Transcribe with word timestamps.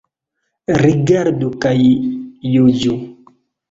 Rigardu 0.85 1.53
kaj 1.67 1.77
juĝu. 2.57 3.01